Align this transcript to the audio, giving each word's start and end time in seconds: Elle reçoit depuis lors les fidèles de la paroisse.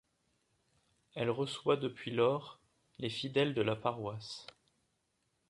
Elle 1.13 1.29
reçoit 1.29 1.77
depuis 1.77 2.09
lors 2.09 2.59
les 2.97 3.11
fidèles 3.11 3.53
de 3.53 3.61
la 3.61 3.75
paroisse. 3.75 4.47